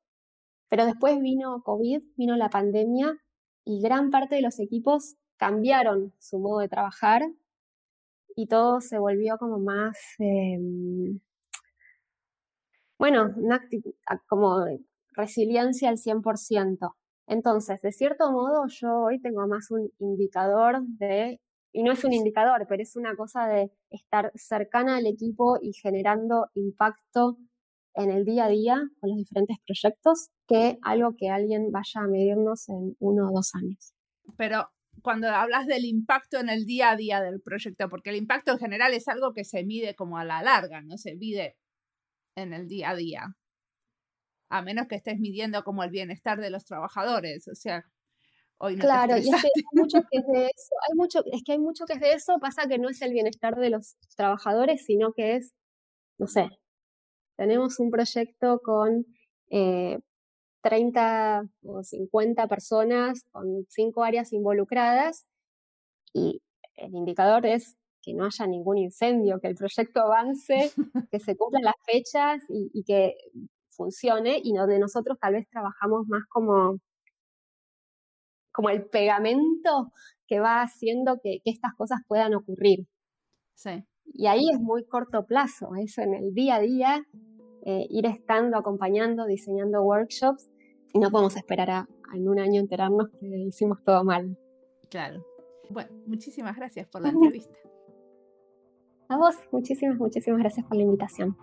[0.76, 3.18] Pero después vino COVID, vino la pandemia
[3.64, 7.22] y gran parte de los equipos cambiaron su modo de trabajar
[8.36, 11.22] y todo se volvió como más, em,
[13.00, 13.34] bueno,
[14.28, 14.66] como
[15.14, 16.98] resiliencia al 100%.
[17.26, 21.40] Entonces, de cierto modo, yo hoy tengo más un indicador de
[21.72, 25.72] y no es un indicador, pero es una cosa de estar cercana al equipo y
[25.72, 27.38] generando impacto
[27.96, 32.08] en el día a día con los diferentes proyectos que algo que alguien vaya a
[32.08, 33.94] medirnos en uno o dos años.
[34.38, 34.70] Pero
[35.02, 38.60] cuando hablas del impacto en el día a día del proyecto, porque el impacto en
[38.60, 41.56] general es algo que se mide como a la larga, no se mide
[42.36, 43.36] en el día a día,
[44.50, 47.84] a menos que estés midiendo como el bienestar de los trabajadores, o sea,
[48.58, 51.44] hoy no Claro, y es que hay mucho que es de eso, hay mucho, es
[51.44, 53.96] que hay mucho que es de eso, pasa que no es el bienestar de los
[54.16, 55.54] trabajadores, sino que es,
[56.18, 56.50] no sé,
[57.36, 59.06] tenemos un proyecto con
[59.50, 60.00] eh,
[60.62, 65.28] 30 o 50 personas, con cinco áreas involucradas,
[66.14, 66.42] y
[66.76, 70.72] el indicador es que no haya ningún incendio, que el proyecto avance,
[71.12, 73.16] que se cumplan las fechas y, que
[73.70, 76.80] funcione, y donde nosotros tal vez trabajamos más como,
[78.52, 79.92] como el pegamento
[80.28, 82.88] que va haciendo que, que estas cosas puedan ocurrir.
[83.56, 83.86] Sí.
[84.14, 87.06] Y ahí es muy corto plazo, eso en el día a día,
[87.66, 90.50] eh, ir estando, acompañando, diseñando workshops,
[90.94, 94.38] y no podemos esperar a, en un año enterarnos que hicimos todo mal.
[94.90, 95.26] Claro.
[95.70, 97.58] Bueno, muchísimas gracias por la entrevista.
[99.10, 101.36] A vos, muchísimas, muchísimas gracias por la invitación.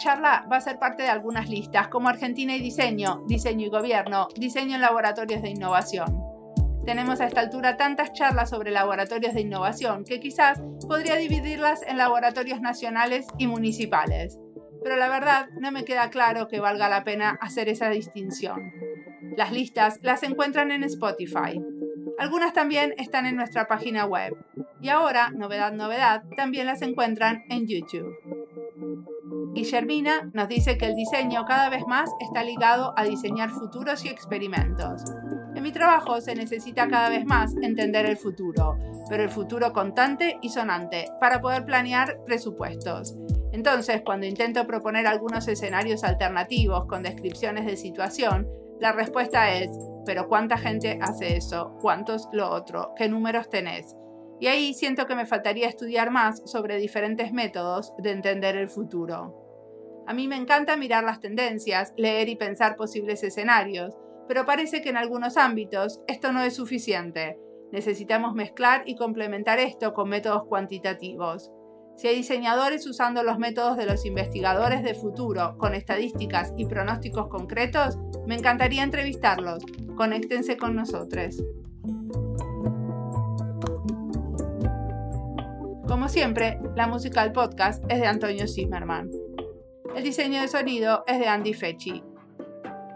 [0.00, 4.28] Charla va a ser parte de algunas listas, como Argentina y Diseño, Diseño y Gobierno,
[4.34, 6.24] Diseño en Laboratorios de Innovación.
[6.84, 11.98] Tenemos a esta altura tantas charlas sobre laboratorios de innovación que quizás podría dividirlas en
[11.98, 14.40] laboratorios nacionales y municipales.
[14.82, 18.72] Pero la verdad no me queda claro que valga la pena hacer esa distinción.
[19.36, 21.62] Las listas las encuentran en Spotify.
[22.18, 24.34] Algunas también están en nuestra página web.
[24.80, 28.39] Y ahora, novedad, novedad, también las encuentran en YouTube.
[29.52, 34.08] Guillermina nos dice que el diseño cada vez más está ligado a diseñar futuros y
[34.08, 35.02] experimentos.
[35.56, 38.78] En mi trabajo se necesita cada vez más entender el futuro,
[39.08, 43.16] pero el futuro contante y sonante, para poder planear presupuestos.
[43.52, 48.48] Entonces, cuando intento proponer algunos escenarios alternativos con descripciones de situación,
[48.80, 49.68] la respuesta es,
[50.06, 51.76] pero ¿cuánta gente hace eso?
[51.80, 52.92] ¿Cuántos lo otro?
[52.96, 53.96] ¿Qué números tenés?
[54.38, 59.39] Y ahí siento que me faltaría estudiar más sobre diferentes métodos de entender el futuro.
[60.10, 63.96] A mí me encanta mirar las tendencias, leer y pensar posibles escenarios,
[64.26, 67.38] pero parece que en algunos ámbitos esto no es suficiente.
[67.70, 71.52] Necesitamos mezclar y complementar esto con métodos cuantitativos.
[71.96, 77.28] Si hay diseñadores usando los métodos de los investigadores de futuro con estadísticas y pronósticos
[77.28, 77.96] concretos,
[78.26, 79.62] me encantaría entrevistarlos.
[79.94, 81.40] Conéctense con nosotros.
[85.86, 89.29] Como siempre, la música del podcast es de Antonio Zimmerman.
[89.94, 92.02] El diseño de sonido es de Andy Fechi.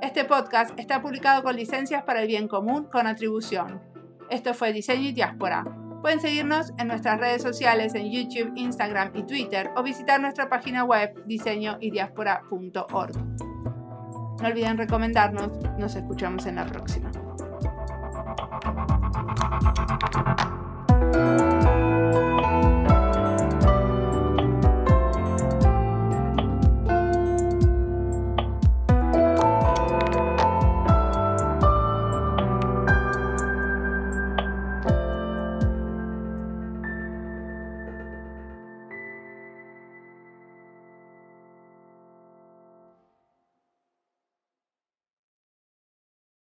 [0.01, 3.83] Este podcast está publicado con licencias para el bien común con atribución.
[4.31, 5.65] Esto fue Diseño y Diáspora.
[6.03, 10.85] Pueden seguirnos en nuestras redes sociales en YouTube, Instagram y Twitter o visitar nuestra página
[10.85, 13.17] web diseñoydiáspora.org.
[14.41, 15.51] No olviden recomendarnos.
[15.79, 17.11] Nos escuchamos en la próxima.